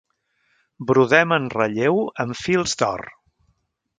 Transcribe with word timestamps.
Brodem 0.91 1.35
en 1.37 1.45
relleu 1.57 2.01
amb 2.25 2.39
fils 2.41 2.73
d'or. 2.83 3.07